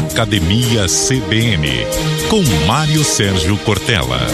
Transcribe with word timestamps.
Academia 0.00 0.86
CBN, 0.86 1.86
com 2.30 2.42
Mário 2.66 3.04
Sérgio 3.04 3.58
Cortella. 3.58 4.26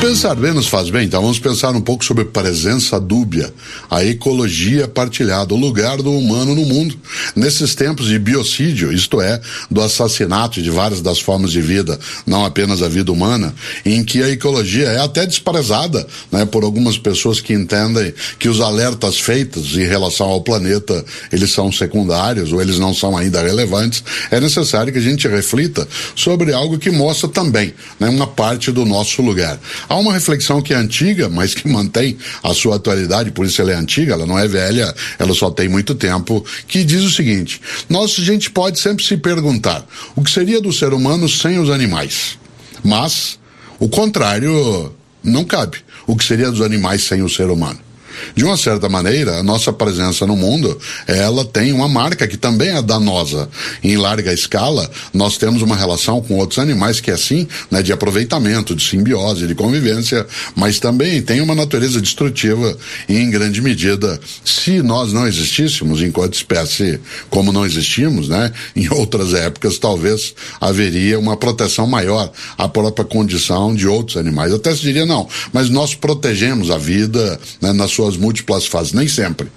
Pensar 0.00 0.34
bem 0.34 0.52
nos 0.52 0.68
faz 0.68 0.90
bem, 0.90 1.06
então 1.06 1.22
vamos 1.22 1.38
pensar 1.38 1.74
um 1.74 1.80
pouco 1.80 2.04
sobre 2.04 2.26
presença 2.26 3.00
dúbia, 3.00 3.52
a 3.90 4.04
ecologia 4.04 4.86
partilhada, 4.86 5.54
o 5.54 5.56
lugar 5.56 5.96
do 5.96 6.12
humano 6.12 6.54
no 6.54 6.66
mundo. 6.66 6.96
Nesses 7.34 7.74
tempos 7.74 8.06
de 8.06 8.18
biocídio, 8.18 8.92
isto 8.92 9.22
é, 9.22 9.40
do 9.70 9.80
assassinato 9.80 10.60
de 10.60 10.70
várias 10.70 11.00
das 11.00 11.18
formas 11.18 11.50
de 11.50 11.62
vida, 11.62 11.98
não 12.26 12.44
apenas 12.44 12.82
a 12.82 12.88
vida 12.88 13.10
humana, 13.10 13.54
em 13.86 14.04
que 14.04 14.22
a 14.22 14.28
ecologia 14.28 14.86
é 14.86 15.00
até 15.00 15.24
desprezada 15.24 16.06
né, 16.30 16.44
por 16.44 16.62
algumas 16.62 16.98
pessoas 16.98 17.40
que 17.40 17.54
entendem 17.54 18.12
que 18.38 18.50
os 18.50 18.60
alertas 18.60 19.18
feitos 19.18 19.76
em 19.76 19.86
relação 19.86 20.28
ao 20.28 20.42
planeta 20.42 21.04
eles 21.32 21.52
são 21.52 21.72
secundários 21.72 22.52
ou 22.52 22.60
eles 22.60 22.78
não 22.78 22.92
são 22.92 23.16
ainda 23.16 23.42
relevantes, 23.42 24.04
é 24.30 24.38
necessário 24.38 24.92
que 24.92 24.98
a 24.98 25.02
gente 25.02 25.26
reflita 25.26 25.88
sobre 26.14 26.52
algo 26.52 26.78
que 26.78 26.90
mostra 26.90 27.28
também 27.28 27.72
né, 27.98 28.10
uma 28.10 28.26
parte 28.26 28.70
do 28.70 28.84
nosso 28.84 29.22
lugar. 29.22 29.58
Há 29.88 29.96
uma 29.96 30.12
reflexão 30.12 30.60
que 30.60 30.74
é 30.74 30.76
antiga, 30.76 31.28
mas 31.28 31.54
que 31.54 31.68
mantém 31.68 32.16
a 32.42 32.52
sua 32.52 32.76
atualidade, 32.76 33.30
por 33.30 33.46
isso 33.46 33.60
ela 33.60 33.72
é 33.72 33.74
antiga, 33.74 34.12
ela 34.12 34.26
não 34.26 34.38
é 34.38 34.46
velha, 34.46 34.94
ela 35.18 35.34
só 35.34 35.50
tem 35.50 35.68
muito 35.68 35.94
tempo, 35.94 36.44
que 36.66 36.84
diz 36.84 37.02
o 37.02 37.10
seguinte: 37.10 37.60
nós, 37.88 38.12
gente 38.12 38.50
pode 38.50 38.78
sempre 38.80 39.04
se 39.04 39.16
perguntar 39.16 39.86
o 40.14 40.22
que 40.22 40.30
seria 40.30 40.60
do 40.60 40.72
ser 40.72 40.92
humano 40.92 41.28
sem 41.28 41.58
os 41.58 41.70
animais. 41.70 42.38
Mas 42.84 43.38
o 43.78 43.88
contrário 43.88 44.92
não 45.22 45.44
cabe. 45.44 45.78
O 46.06 46.16
que 46.16 46.24
seria 46.24 46.50
dos 46.50 46.60
animais 46.60 47.02
sem 47.02 47.22
o 47.22 47.28
ser 47.28 47.50
humano? 47.50 47.85
De 48.34 48.44
uma 48.44 48.56
certa 48.56 48.88
maneira, 48.88 49.38
a 49.38 49.42
nossa 49.42 49.72
presença 49.72 50.26
no 50.26 50.36
mundo, 50.36 50.78
ela 51.06 51.44
tem 51.44 51.72
uma 51.72 51.88
marca 51.88 52.26
que 52.26 52.36
também 52.36 52.70
é 52.70 52.82
danosa. 52.82 53.48
Em 53.82 53.96
larga 53.96 54.32
escala, 54.32 54.90
nós 55.12 55.36
temos 55.36 55.62
uma 55.62 55.76
relação 55.76 56.20
com 56.20 56.36
outros 56.36 56.58
animais 56.58 57.00
que 57.00 57.10
é 57.10 57.14
assim, 57.14 57.46
né, 57.70 57.82
de 57.82 57.92
aproveitamento, 57.92 58.74
de 58.74 58.82
simbiose, 58.82 59.46
de 59.46 59.54
convivência, 59.54 60.26
mas 60.54 60.78
também 60.78 61.22
tem 61.22 61.40
uma 61.40 61.54
natureza 61.54 62.00
destrutiva 62.00 62.76
e 63.08 63.16
em 63.16 63.30
grande 63.30 63.60
medida, 63.60 64.20
se 64.44 64.82
nós 64.82 65.12
não 65.12 65.26
existíssemos 65.26 66.02
enquanto 66.02 66.34
espécie, 66.34 67.00
como 67.30 67.52
não 67.52 67.64
existimos, 67.64 68.28
né, 68.28 68.52
em 68.74 68.88
outras 68.92 69.34
épocas 69.34 69.78
talvez 69.78 70.34
haveria 70.60 71.18
uma 71.18 71.36
proteção 71.36 71.86
maior 71.86 72.30
à 72.56 72.68
própria 72.68 73.04
condição 73.04 73.74
de 73.74 73.86
outros 73.86 74.16
animais. 74.16 74.52
Até 74.52 74.74
se 74.74 74.82
diria 74.82 75.06
não, 75.06 75.28
mas 75.52 75.68
nós 75.68 75.94
protegemos 75.94 76.70
a 76.70 76.78
vida 76.78 77.40
né, 77.60 77.72
na 77.72 77.88
sua 77.88 78.05
suas 78.06 78.16
múltiplas 78.16 78.66
fases, 78.66 78.92
nem 78.92 79.08
sempre. 79.08 79.48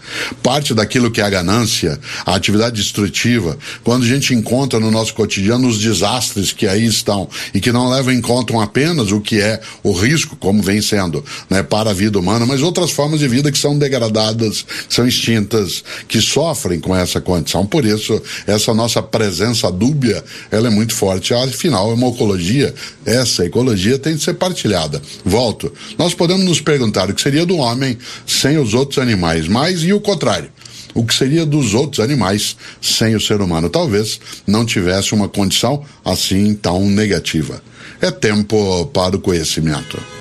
Parte 0.42 0.74
daquilo 0.74 1.12
que 1.12 1.22
é 1.22 1.24
a 1.24 1.30
ganância, 1.30 2.00
a 2.26 2.36
atividade 2.36 2.76
destrutiva, 2.76 3.58
quando 3.84 4.04
a 4.04 4.08
gente 4.08 4.34
encontra 4.34 4.80
no 4.80 4.90
nosso 4.90 5.14
cotidiano 5.14 5.68
os 5.68 5.80
desastres 5.80 6.52
que 6.52 6.68
aí 6.68 6.86
estão 6.86 7.30
e 7.54 7.60
que 7.60 7.72
não 7.72 7.90
levam 7.90 8.14
em 8.14 8.22
conta 8.22 8.50
apenas 8.62 9.12
o 9.12 9.22
que 9.22 9.40
é 9.40 9.62
o 9.84 9.92
risco, 9.92 10.36
como 10.36 10.62
vem 10.64 10.82
sendo, 10.82 11.24
né, 11.50 11.62
para 11.62 11.92
a 11.92 11.94
vida 11.94 12.18
humana, 12.18 12.46
mas 12.46 12.62
outras 12.62 12.92
formas 12.92 13.20
de 13.20 13.28
vida 13.28 13.52
que 13.52 13.58
são 13.58 13.78
degradadas, 13.78 14.66
que 14.88 14.94
são 14.94 15.08
extintas, 15.08 15.84
que 16.08 16.20
sofrem 16.20 16.80
com 16.80 16.96
essa 16.96 17.22
condição. 17.22 17.66
Por 17.66 17.86
isso, 17.86 18.20
essa 18.48 18.74
nossa 18.74 19.02
presença 19.04 19.72
dúbia, 19.72 20.24
ela 20.50 20.68
é 20.68 20.72
muito 20.72 20.96
forte. 20.96 21.34
Afinal, 21.34 21.92
é 21.92 21.94
uma 21.94 22.08
ecologia, 22.08 22.74
essa 23.06 23.46
ecologia 23.46 24.00
tem 24.00 24.16
de 24.16 24.24
ser 24.24 24.34
partilhada. 24.34 25.02
Volto. 25.24 25.72
Nós 25.98 26.14
podemos 26.14 26.46
nos 26.46 26.60
perguntar 26.60 27.10
o 27.10 27.14
que 27.14 27.22
seria 27.22 27.46
do 27.46 27.58
homem 27.58 27.98
sem 28.40 28.58
os 28.58 28.74
outros 28.74 29.00
animais, 29.00 29.48
mas 29.48 29.84
e 29.84 29.94
o 29.94 30.00
contrário? 30.00 30.50
O 30.94 31.06
que 31.06 31.14
seria 31.14 31.46
dos 31.46 31.74
outros 31.74 32.00
animais 32.00 32.56
sem 32.82 33.16
o 33.16 33.22
ser 33.22 33.42
humano? 33.42 33.70
Talvez 33.70 34.20
não 34.48 34.66
tivesse 34.66 35.14
uma 35.14 35.30
condição 35.30 35.84
assim 36.04 36.54
tão 36.54 36.90
negativa. 36.90 37.62
É 38.02 38.10
tempo 38.10 38.86
para 38.88 39.16
o 39.16 39.20
conhecimento. 39.20 40.19